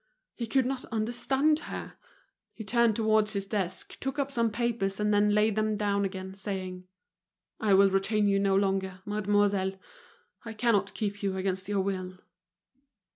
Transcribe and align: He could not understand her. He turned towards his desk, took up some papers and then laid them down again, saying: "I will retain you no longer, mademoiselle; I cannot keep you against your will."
He 0.33 0.47
could 0.47 0.65
not 0.65 0.83
understand 0.85 1.59
her. 1.69 1.93
He 2.55 2.63
turned 2.63 2.95
towards 2.95 3.33
his 3.33 3.45
desk, 3.45 3.99
took 3.99 4.17
up 4.17 4.31
some 4.31 4.49
papers 4.49 4.99
and 4.99 5.13
then 5.13 5.29
laid 5.29 5.55
them 5.55 5.75
down 5.75 6.05
again, 6.05 6.33
saying: 6.33 6.87
"I 7.59 7.75
will 7.75 7.91
retain 7.91 8.27
you 8.27 8.39
no 8.39 8.55
longer, 8.55 9.01
mademoiselle; 9.05 9.73
I 10.43 10.53
cannot 10.53 10.95
keep 10.95 11.21
you 11.21 11.37
against 11.37 11.67
your 11.69 11.81
will." 11.81 12.17